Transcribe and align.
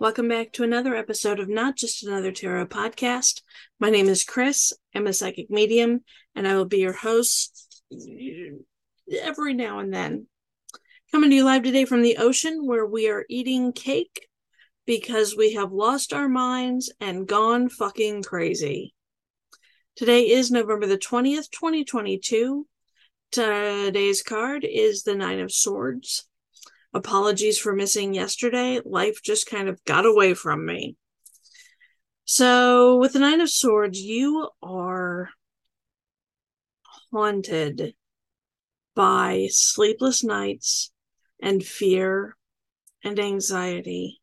Welcome 0.00 0.28
back 0.28 0.52
to 0.52 0.62
another 0.62 0.94
episode 0.94 1.40
of 1.40 1.50
Not 1.50 1.76
Just 1.76 2.02
Another 2.04 2.32
Tarot 2.32 2.68
podcast. 2.68 3.42
My 3.78 3.90
name 3.90 4.08
is 4.08 4.24
Chris. 4.24 4.72
I'm 4.94 5.06
a 5.06 5.12
psychic 5.12 5.50
medium, 5.50 6.04
and 6.34 6.48
I 6.48 6.56
will 6.56 6.64
be 6.64 6.78
your 6.78 6.94
host 6.94 7.82
every 9.12 9.52
now 9.52 9.78
and 9.78 9.92
then. 9.92 10.26
Coming 11.12 11.28
to 11.28 11.36
you 11.36 11.44
live 11.44 11.64
today 11.64 11.84
from 11.84 12.00
the 12.00 12.16
ocean 12.16 12.66
where 12.66 12.86
we 12.86 13.10
are 13.10 13.26
eating 13.28 13.74
cake 13.74 14.26
because 14.86 15.36
we 15.36 15.52
have 15.52 15.70
lost 15.70 16.14
our 16.14 16.30
minds 16.30 16.90
and 16.98 17.28
gone 17.28 17.68
fucking 17.68 18.22
crazy. 18.22 18.94
Today 19.96 20.30
is 20.30 20.50
November 20.50 20.86
the 20.86 20.96
20th, 20.96 21.50
2022. 21.50 22.66
Today's 23.32 24.22
card 24.22 24.64
is 24.64 25.02
the 25.02 25.14
Nine 25.14 25.40
of 25.40 25.52
Swords. 25.52 26.26
Apologies 26.92 27.58
for 27.58 27.74
missing 27.74 28.14
yesterday. 28.14 28.80
Life 28.84 29.22
just 29.22 29.48
kind 29.48 29.68
of 29.68 29.82
got 29.84 30.06
away 30.06 30.34
from 30.34 30.66
me. 30.66 30.96
So, 32.24 32.96
with 32.96 33.12
the 33.12 33.18
Nine 33.18 33.40
of 33.40 33.50
Swords, 33.50 34.00
you 34.00 34.48
are 34.62 35.30
haunted 37.12 37.94
by 38.94 39.48
sleepless 39.50 40.22
nights 40.22 40.92
and 41.40 41.64
fear 41.64 42.36
and 43.02 43.18
anxiety. 43.18 44.20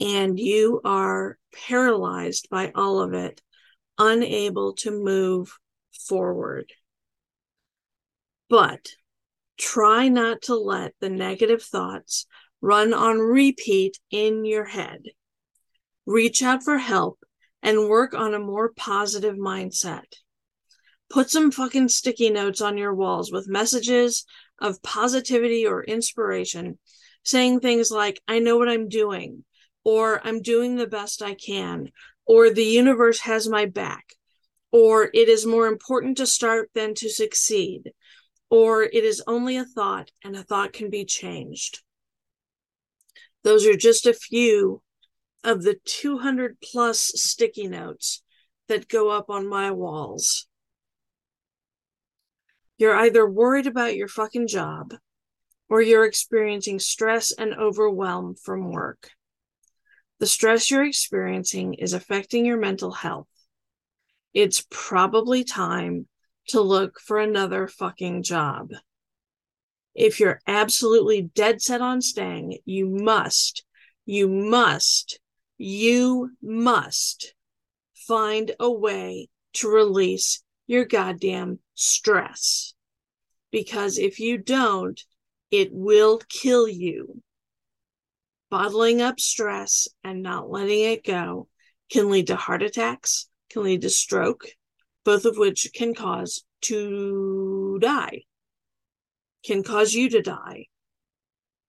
And 0.00 0.38
you 0.38 0.80
are 0.84 1.38
paralyzed 1.68 2.48
by 2.50 2.72
all 2.74 3.00
of 3.00 3.14
it, 3.14 3.40
unable 3.98 4.74
to 4.76 4.90
move 4.90 5.58
forward. 6.06 6.72
But 8.48 8.88
try 9.58 10.08
not 10.08 10.42
to 10.42 10.54
let 10.54 10.94
the 11.00 11.10
negative 11.10 11.62
thoughts 11.62 12.26
run 12.60 12.92
on 12.94 13.18
repeat 13.18 13.98
in 14.10 14.44
your 14.44 14.64
head. 14.64 15.02
Reach 16.06 16.42
out 16.42 16.62
for 16.62 16.78
help 16.78 17.18
and 17.62 17.88
work 17.88 18.14
on 18.14 18.34
a 18.34 18.38
more 18.38 18.72
positive 18.76 19.36
mindset. 19.36 20.04
Put 21.10 21.30
some 21.30 21.50
fucking 21.50 21.88
sticky 21.88 22.30
notes 22.30 22.60
on 22.60 22.78
your 22.78 22.94
walls 22.94 23.30
with 23.30 23.48
messages 23.48 24.24
of 24.60 24.82
positivity 24.82 25.66
or 25.66 25.84
inspiration, 25.84 26.78
saying 27.24 27.60
things 27.60 27.90
like, 27.90 28.20
I 28.26 28.38
know 28.38 28.56
what 28.56 28.68
I'm 28.68 28.88
doing, 28.88 29.44
or 29.84 30.20
I'm 30.24 30.40
doing 30.42 30.76
the 30.76 30.86
best 30.86 31.22
I 31.22 31.34
can, 31.34 31.90
or 32.26 32.50
the 32.50 32.64
universe 32.64 33.20
has 33.20 33.48
my 33.48 33.66
back, 33.66 34.14
or 34.70 35.10
it 35.12 35.28
is 35.28 35.44
more 35.44 35.66
important 35.66 36.16
to 36.16 36.26
start 36.26 36.70
than 36.74 36.94
to 36.94 37.08
succeed, 37.08 37.92
or 38.52 38.82
it 38.82 39.02
is 39.02 39.22
only 39.26 39.56
a 39.56 39.64
thought 39.64 40.10
and 40.22 40.36
a 40.36 40.42
thought 40.42 40.74
can 40.74 40.90
be 40.90 41.06
changed. 41.06 41.80
Those 43.44 43.66
are 43.66 43.76
just 43.76 44.06
a 44.06 44.12
few 44.12 44.82
of 45.42 45.62
the 45.62 45.80
200 45.86 46.58
plus 46.62 47.12
sticky 47.14 47.66
notes 47.66 48.22
that 48.68 48.88
go 48.88 49.08
up 49.08 49.30
on 49.30 49.48
my 49.48 49.70
walls. 49.70 50.46
You're 52.76 52.94
either 52.94 53.26
worried 53.26 53.66
about 53.66 53.96
your 53.96 54.06
fucking 54.06 54.48
job 54.48 54.96
or 55.70 55.80
you're 55.80 56.04
experiencing 56.04 56.78
stress 56.78 57.32
and 57.32 57.54
overwhelm 57.54 58.34
from 58.34 58.70
work. 58.70 59.08
The 60.20 60.26
stress 60.26 60.70
you're 60.70 60.84
experiencing 60.84 61.72
is 61.72 61.94
affecting 61.94 62.44
your 62.44 62.58
mental 62.58 62.92
health. 62.92 63.28
It's 64.34 64.66
probably 64.70 65.42
time 65.42 66.06
to 66.48 66.60
look 66.60 67.00
for 67.00 67.18
another 67.18 67.68
fucking 67.68 68.22
job. 68.22 68.70
If 69.94 70.20
you're 70.20 70.40
absolutely 70.46 71.22
dead 71.22 71.60
set 71.60 71.80
on 71.80 72.00
staying, 72.00 72.58
you 72.64 72.86
must, 72.88 73.64
you 74.06 74.28
must, 74.28 75.20
you 75.58 76.30
must 76.42 77.34
find 77.94 78.52
a 78.58 78.70
way 78.70 79.28
to 79.54 79.68
release 79.68 80.42
your 80.66 80.84
goddamn 80.84 81.58
stress. 81.74 82.74
Because 83.50 83.98
if 83.98 84.18
you 84.18 84.38
don't, 84.38 85.00
it 85.50 85.68
will 85.72 86.20
kill 86.28 86.66
you. 86.66 87.22
Bottling 88.50 89.02
up 89.02 89.20
stress 89.20 89.88
and 90.02 90.22
not 90.22 90.50
letting 90.50 90.80
it 90.80 91.04
go 91.04 91.48
can 91.90 92.10
lead 92.10 92.28
to 92.28 92.36
heart 92.36 92.62
attacks, 92.62 93.28
can 93.50 93.62
lead 93.62 93.82
to 93.82 93.90
stroke, 93.90 94.46
both 95.04 95.24
of 95.24 95.36
which 95.36 95.70
can 95.74 95.94
cause 95.94 96.44
to 96.62 97.78
die, 97.80 98.22
can 99.44 99.62
cause 99.62 99.94
you 99.94 100.08
to 100.10 100.22
die. 100.22 100.66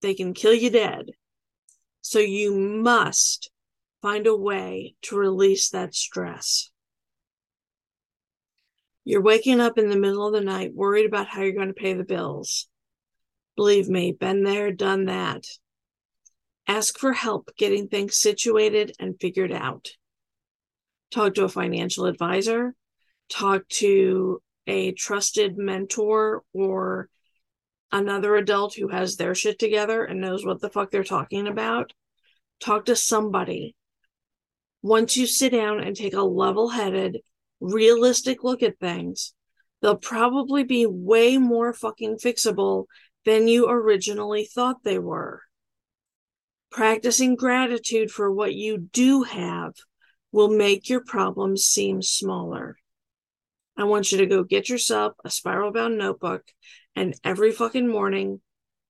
They 0.02 0.14
can 0.14 0.34
kill 0.34 0.54
you 0.54 0.70
dead. 0.70 1.12
So 2.02 2.20
you 2.20 2.54
must 2.54 3.50
find 4.02 4.28
a 4.28 4.36
way 4.36 4.96
to 5.04 5.18
release 5.18 5.70
that 5.70 5.96
stress. 5.96 6.70
You're 9.06 9.22
waking 9.22 9.60
up 9.60 9.78
in 9.78 9.90
the 9.90 9.98
middle 9.98 10.28
of 10.28 10.34
the 10.34 10.42
night 10.42 10.74
worried 10.74 11.06
about 11.06 11.28
how 11.28 11.42
you're 11.42 11.54
going 11.54 11.68
to 11.70 11.74
pay 11.74 11.94
the 11.94 12.04
bills. 12.04 12.68
Believe 13.56 13.88
me, 13.88 14.12
been 14.12 14.44
there, 14.44 14.72
done 14.72 15.06
that. 15.06 15.46
Ask 16.68 16.98
for 16.98 17.14
help 17.14 17.52
getting 17.58 17.88
things 17.88 18.18
situated 18.18 18.96
and 19.00 19.20
figured 19.20 19.52
out. 19.52 19.90
Talk 21.12 21.36
to 21.36 21.44
a 21.44 21.50
financial 21.50 22.06
advisor 22.06 22.74
talk 23.34 23.68
to 23.68 24.42
a 24.68 24.92
trusted 24.92 25.58
mentor 25.58 26.44
or 26.54 27.10
another 27.92 28.36
adult 28.36 28.76
who 28.76 28.88
has 28.88 29.18
their 29.18 29.36
shit 29.36 29.60
together 29.60 30.04
and 30.04 30.22
knows 30.22 30.46
what 30.46 30.62
the 30.62 30.70
fuck 30.70 30.92
they're 30.92 31.04
talking 31.04 31.48
about. 31.48 31.94
Talk 32.60 32.86
to 32.86 32.96
somebody. 32.96 33.76
Once 34.82 35.18
you 35.18 35.26
sit 35.26 35.52
down 35.52 35.82
and 35.82 35.96
take 35.96 36.14
a 36.14 36.22
level 36.22 36.70
headed, 36.70 37.20
realistic 37.60 38.44
look 38.44 38.62
at 38.62 38.80
things, 38.80 39.34
they'll 39.82 39.96
probably 39.96 40.64
be 40.64 40.86
way 40.86 41.38
more 41.38 41.74
fucking 41.74 42.18
fixable 42.18 42.86
than 43.26 43.48
you 43.48 43.70
originally 43.70 44.46
thought 44.46 44.84
they 44.84 45.00
were. 45.00 45.42
Practicing 46.72 47.36
gratitude 47.36 48.12
for 48.12 48.32
what 48.32 48.54
you 48.54 48.78
do 48.78 49.24
have 49.24 49.74
will 50.32 50.50
make 50.50 50.90
your 50.90 51.04
problems 51.04 51.64
seem 51.66 52.02
smaller. 52.02 52.76
I 53.76 53.86
want 53.86 54.12
you 54.12 54.20
to 54.20 54.26
go 54.26 54.44
get 54.44 54.70
yourself 54.70 55.14
a 55.26 55.30
spiral 55.30 55.72
bound 55.72 55.98
notebook 55.98 56.44
and 56.96 57.16
every 57.24 57.52
fucking 57.52 57.88
morning 57.88 58.42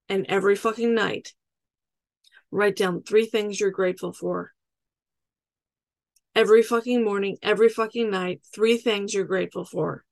and 0.09 0.25
every 0.27 0.55
fucking 0.55 0.94
night, 0.94 1.33
write 2.51 2.75
down 2.75 3.01
three 3.01 3.25
things 3.25 3.59
you're 3.59 3.71
grateful 3.71 4.11
for. 4.11 4.51
Every 6.35 6.63
fucking 6.63 7.03
morning, 7.03 7.38
every 7.41 7.69
fucking 7.69 8.09
night, 8.09 8.41
three 8.53 8.77
things 8.77 9.13
you're 9.13 9.23
grateful 9.23 9.63
for. 9.63 10.03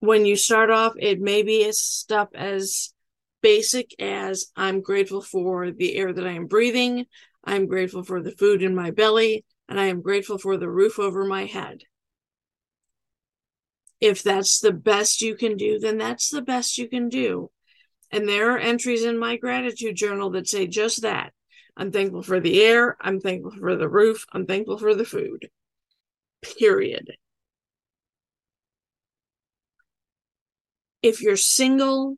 When 0.00 0.24
you 0.24 0.36
start 0.36 0.70
off, 0.70 0.94
it 0.98 1.20
may 1.20 1.42
be 1.42 1.64
as 1.66 1.78
stuff 1.78 2.28
as 2.34 2.94
basic 3.42 3.94
as 4.00 4.46
I'm 4.56 4.80
grateful 4.80 5.20
for 5.20 5.70
the 5.70 5.96
air 5.96 6.12
that 6.12 6.26
I 6.26 6.32
am 6.32 6.46
breathing, 6.46 7.06
I'm 7.44 7.66
grateful 7.66 8.02
for 8.02 8.22
the 8.22 8.32
food 8.32 8.62
in 8.62 8.74
my 8.74 8.90
belly, 8.90 9.44
and 9.68 9.78
I 9.78 9.86
am 9.86 10.00
grateful 10.00 10.38
for 10.38 10.56
the 10.56 10.70
roof 10.70 10.98
over 10.98 11.24
my 11.24 11.44
head 11.44 11.82
if 14.00 14.22
that's 14.22 14.60
the 14.60 14.72
best 14.72 15.22
you 15.22 15.36
can 15.36 15.56
do, 15.56 15.78
then 15.78 15.98
that's 15.98 16.30
the 16.30 16.42
best 16.42 16.78
you 16.78 16.88
can 16.88 17.08
do. 17.08 17.50
And 18.10 18.28
there 18.28 18.52
are 18.52 18.58
entries 18.58 19.04
in 19.04 19.18
my 19.18 19.36
gratitude 19.36 19.96
journal 19.96 20.30
that 20.30 20.48
say 20.48 20.66
just 20.66 21.02
that. 21.02 21.32
I'm 21.76 21.92
thankful 21.92 22.22
for 22.22 22.40
the 22.40 22.62
air. 22.62 22.96
I'm 23.00 23.20
thankful 23.20 23.52
for 23.52 23.76
the 23.76 23.88
roof. 23.88 24.24
I'm 24.32 24.46
thankful 24.46 24.78
for 24.78 24.94
the 24.94 25.04
food. 25.04 25.48
Period. 26.58 27.12
If 31.02 31.20
you're 31.20 31.36
single, 31.36 32.16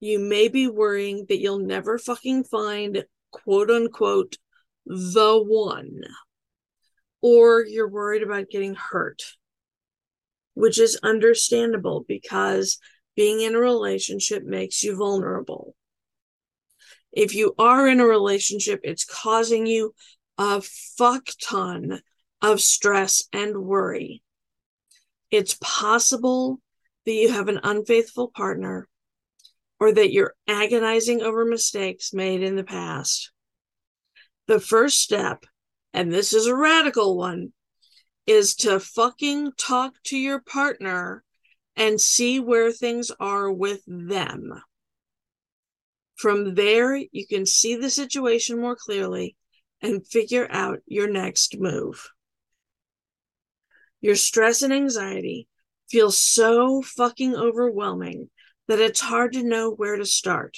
you 0.00 0.18
may 0.18 0.48
be 0.48 0.68
worrying 0.68 1.26
that 1.28 1.38
you'll 1.38 1.58
never 1.58 1.98
fucking 1.98 2.44
find 2.44 3.04
quote 3.32 3.70
unquote 3.70 4.36
the 4.84 5.42
one. 5.42 6.02
Or 7.22 7.64
you're 7.64 7.88
worried 7.88 8.22
about 8.22 8.50
getting 8.50 8.74
hurt 8.74 9.22
which 10.56 10.78
is 10.78 10.98
understandable 11.02 12.06
because 12.08 12.78
being 13.14 13.42
in 13.42 13.54
a 13.54 13.58
relationship 13.58 14.42
makes 14.42 14.82
you 14.82 14.96
vulnerable. 14.96 15.74
If 17.12 17.34
you 17.34 17.54
are 17.58 17.86
in 17.86 18.00
a 18.00 18.06
relationship, 18.06 18.80
it's 18.82 19.04
causing 19.04 19.66
you 19.66 19.94
a 20.38 20.62
fuck 20.96 21.28
ton 21.42 22.00
of 22.40 22.62
stress 22.62 23.24
and 23.34 23.64
worry. 23.64 24.22
It's 25.30 25.58
possible 25.60 26.58
that 27.04 27.12
you 27.12 27.32
have 27.32 27.48
an 27.48 27.60
unfaithful 27.62 28.28
partner 28.28 28.88
or 29.78 29.92
that 29.92 30.10
you're 30.10 30.34
agonizing 30.48 31.20
over 31.20 31.44
mistakes 31.44 32.14
made 32.14 32.42
in 32.42 32.56
the 32.56 32.64
past. 32.64 33.30
The 34.46 34.58
first 34.58 35.00
step, 35.00 35.44
and 35.92 36.10
this 36.10 36.32
is 36.32 36.46
a 36.46 36.56
radical 36.56 37.18
one, 37.18 37.52
is 38.26 38.54
to 38.56 38.80
fucking 38.80 39.52
talk 39.56 39.94
to 40.04 40.18
your 40.18 40.40
partner 40.40 41.22
and 41.76 42.00
see 42.00 42.40
where 42.40 42.72
things 42.72 43.10
are 43.20 43.52
with 43.52 43.82
them. 43.86 44.52
From 46.16 46.54
there, 46.54 46.96
you 46.96 47.26
can 47.26 47.44
see 47.44 47.76
the 47.76 47.90
situation 47.90 48.60
more 48.60 48.76
clearly 48.76 49.36
and 49.82 50.06
figure 50.06 50.48
out 50.50 50.80
your 50.86 51.08
next 51.08 51.58
move. 51.58 52.08
Your 54.00 54.16
stress 54.16 54.62
and 54.62 54.72
anxiety 54.72 55.46
feel 55.88 56.10
so 56.10 56.82
fucking 56.82 57.36
overwhelming 57.36 58.30
that 58.66 58.80
it's 58.80 59.00
hard 59.00 59.32
to 59.34 59.42
know 59.42 59.70
where 59.70 59.96
to 59.96 60.06
start. 60.06 60.56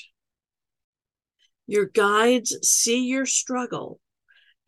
Your 1.67 1.87
guides 1.87 2.57
see 2.63 3.07
your 3.07 3.27
struggle 3.27 4.01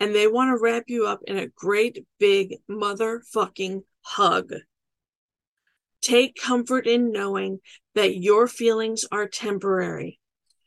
and 0.00 0.14
they 0.14 0.26
want 0.26 0.48
to 0.48 0.60
wrap 0.60 0.84
you 0.86 1.06
up 1.06 1.20
in 1.26 1.36
a 1.36 1.46
great 1.46 2.06
big 2.18 2.56
motherfucking 2.68 3.82
hug. 4.00 4.52
Take 6.00 6.34
comfort 6.34 6.86
in 6.86 7.12
knowing 7.12 7.60
that 7.94 8.16
your 8.16 8.48
feelings 8.48 9.04
are 9.12 9.28
temporary. 9.28 10.18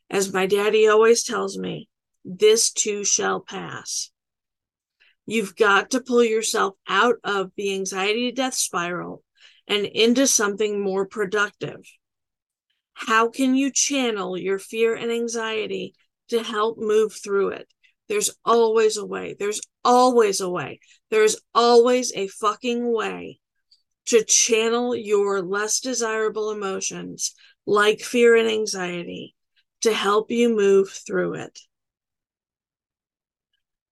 As 0.10 0.32
my 0.32 0.46
daddy 0.46 0.88
always 0.88 1.24
tells 1.24 1.58
me, 1.58 1.90
this 2.24 2.72
too 2.72 3.04
shall 3.04 3.40
pass. 3.40 4.12
You've 5.26 5.56
got 5.56 5.92
to 5.92 6.02
pull 6.02 6.24
yourself 6.24 6.76
out 6.88 7.16
of 7.24 7.52
the 7.58 7.74
anxiety 7.74 8.32
death 8.32 8.54
spiral 8.54 9.24
and 9.68 9.86
into 9.86 10.28
something 10.28 10.84
more 10.84 11.08
productive. 11.08 11.82
How 12.94 13.30
can 13.30 13.56
you 13.56 13.72
channel 13.72 14.38
your 14.38 14.60
fear 14.60 14.94
and 14.94 15.12
anxiety 15.12 15.96
to 16.30 16.44
help 16.44 16.78
move 16.78 17.14
through 17.14 17.50
it? 17.50 17.74
There's 18.10 18.32
always 18.44 18.98
a 18.98 19.06
way. 19.06 19.36
There's 19.38 19.62
always 19.84 20.42
a 20.42 20.50
way. 20.50 20.80
There's 21.10 21.38
always 21.56 22.12
a 22.14 22.28
fucking 22.28 22.92
way 22.92 23.40
to 24.08 24.24
channel 24.24 24.96
your 24.96 25.42
less 25.42 25.80
desirable 25.80 26.52
emotions 26.52 27.34
like 27.66 28.02
fear 28.02 28.36
and 28.36 28.50
anxiety 28.50 29.36
to 29.82 29.94
help 29.94 30.32
you 30.32 30.54
move 30.54 30.90
through 30.90 31.36
it. 31.36 31.60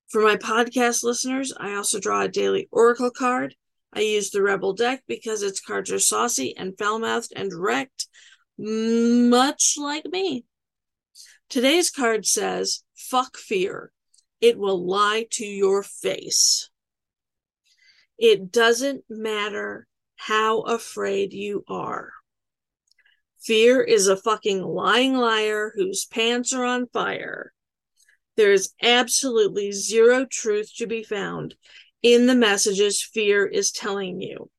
For 0.09 0.21
my 0.21 0.35
podcast 0.35 1.03
listeners, 1.03 1.53
I 1.57 1.75
also 1.75 1.99
draw 1.99 2.23
a 2.23 2.27
daily 2.27 2.67
oracle 2.69 3.11
card. 3.11 3.55
I 3.93 4.01
use 4.01 4.29
the 4.29 4.41
Rebel 4.41 4.73
deck 4.73 5.03
because 5.07 5.41
its 5.41 5.61
cards 5.61 5.91
are 5.91 5.99
saucy 5.99 6.55
and 6.57 6.77
foul 6.77 6.99
mouthed 6.99 7.31
and 7.35 7.49
direct, 7.49 8.07
much 8.57 9.75
like 9.77 10.05
me. 10.05 10.43
Today's 11.49 11.89
card 11.89 12.25
says, 12.25 12.83
fuck 12.95 13.37
fear. 13.37 13.91
It 14.41 14.57
will 14.57 14.85
lie 14.85 15.27
to 15.31 15.45
your 15.45 15.83
face. 15.83 16.69
It 18.17 18.51
doesn't 18.51 19.03
matter 19.09 19.87
how 20.15 20.61
afraid 20.61 21.33
you 21.33 21.63
are. 21.67 22.11
Fear 23.39 23.81
is 23.81 24.07
a 24.07 24.17
fucking 24.17 24.61
lying 24.61 25.15
liar 25.15 25.71
whose 25.75 26.05
pants 26.05 26.53
are 26.53 26.65
on 26.65 26.87
fire. 26.87 27.53
There 28.35 28.51
is 28.51 28.73
absolutely 28.81 29.71
zero 29.71 30.25
truth 30.25 30.71
to 30.77 30.87
be 30.87 31.03
found 31.03 31.55
in 32.03 32.27
the 32.27 32.35
messages 32.35 33.01
fear 33.01 33.45
is 33.45 33.71
telling 33.71 34.21
you. 34.21 34.49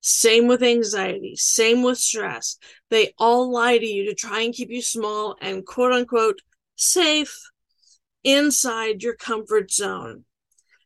Same 0.00 0.48
with 0.48 0.62
anxiety, 0.62 1.36
same 1.36 1.82
with 1.82 1.98
stress. 1.98 2.58
They 2.90 3.14
all 3.18 3.52
lie 3.52 3.78
to 3.78 3.86
you 3.86 4.06
to 4.06 4.14
try 4.14 4.40
and 4.40 4.54
keep 4.54 4.70
you 4.70 4.82
small 4.82 5.36
and 5.40 5.64
quote 5.64 5.92
unquote 5.92 6.40
safe 6.74 7.38
inside 8.24 9.02
your 9.02 9.14
comfort 9.14 9.70
zone. 9.70 10.24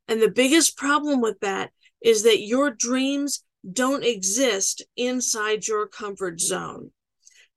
And 0.09 0.21
the 0.21 0.31
biggest 0.31 0.77
problem 0.77 1.21
with 1.21 1.41
that 1.41 1.71
is 2.03 2.23
that 2.23 2.41
your 2.41 2.71
dreams 2.71 3.45
don't 3.71 4.05
exist 4.05 4.83
inside 4.97 5.67
your 5.67 5.87
comfort 5.87 6.41
zone. 6.41 6.93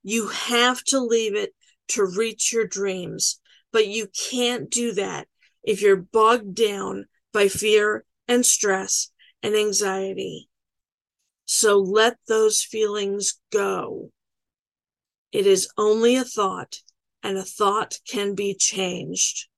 You 0.02 0.28
have 0.28 0.82
to 0.84 0.98
leave 0.98 1.36
it 1.36 1.54
to 1.88 2.04
reach 2.04 2.52
your 2.52 2.66
dreams, 2.66 3.40
but 3.72 3.86
you 3.86 4.08
can't 4.30 4.70
do 4.70 4.92
that 4.94 5.28
if 5.62 5.82
you're 5.82 5.96
bogged 5.96 6.54
down 6.54 7.06
by 7.32 7.48
fear 7.48 8.04
and 8.26 8.44
stress 8.44 9.12
and 9.42 9.54
anxiety. 9.54 10.48
So 11.44 11.78
let 11.78 12.16
those 12.28 12.62
feelings 12.62 13.40
go. 13.52 14.10
It 15.32 15.46
is 15.46 15.68
only 15.76 16.16
a 16.16 16.24
thought, 16.24 16.76
and 17.22 17.36
a 17.36 17.44
thought 17.44 17.98
can 18.08 18.34
be 18.34 18.54
changed. 18.54 19.48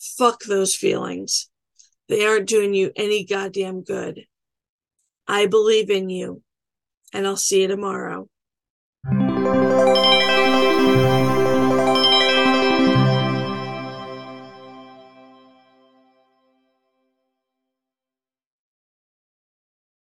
Fuck 0.00 0.44
those 0.44 0.74
feelings. 0.74 1.48
They 2.08 2.24
aren't 2.24 2.48
doing 2.48 2.74
you 2.74 2.90
any 2.96 3.24
goddamn 3.24 3.82
good. 3.82 4.24
I 5.28 5.46
believe 5.46 5.90
in 5.90 6.10
you, 6.10 6.42
and 7.12 7.26
I'll 7.26 7.36
see 7.36 7.62
you 7.62 7.68
tomorrow. 7.68 8.28